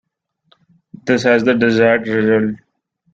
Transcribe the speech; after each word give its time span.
This 1.05 1.21
has 1.25 1.43
the 1.43 1.53
desired 1.53 2.07
result. 2.07 2.55